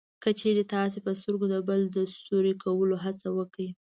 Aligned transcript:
که 0.23 0.29
چېرې 0.39 0.63
تاسې 0.73 0.97
په 1.05 1.11
سترګو 1.19 1.45
د 1.49 1.55
بل 1.67 1.81
د 1.95 1.97
سوري 2.23 2.53
کولو 2.63 2.95
هڅه 3.03 3.27
وکړئ 3.37 3.69